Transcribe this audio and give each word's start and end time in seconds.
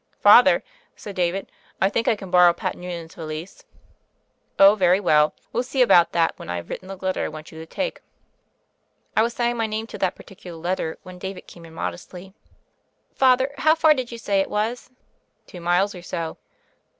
'* 0.09 0.19
"Father," 0.19 0.63
said 0.95 1.15
David, 1.15 1.51
"I 1.79 1.87
think 1.87 2.07
I 2.07 2.15
can 2.15 2.31
borrow 2.31 2.53
Pat 2.53 2.75
Noonan's 2.75 3.13
valise." 3.13 3.65
"Oh, 4.57 4.73
very 4.73 4.99
well. 4.99 5.35
We'll 5.53 5.61
see 5.61 5.83
about 5.83 6.11
that 6.13 6.33
when 6.39 6.49
I've 6.49 6.71
written 6.71 6.87
the 6.87 6.95
letter 6.95 7.23
I 7.25 7.27
want 7.27 7.51
you 7.51 7.59
to 7.59 7.67
take." 7.67 8.01
I 9.15 9.21
was 9.21 9.33
signing 9.35 9.57
my 9.57 9.67
name 9.67 9.85
to 9.85 9.99
that 9.99 10.15
particular 10.15 10.57
letter 10.59 10.97
when 11.03 11.19
David 11.19 11.45
came 11.45 11.65
in 11.65 11.75
modestly. 11.75 12.33
"Father, 13.13 13.53
how 13.59 13.75
far 13.75 13.93
did 13.93 14.11
you 14.11 14.17
say 14.17 14.39
it 14.39 14.49
was?" 14.49 14.89
"Two 15.45 15.61
miles 15.61 15.93
or 15.93 16.01
so." 16.01 16.37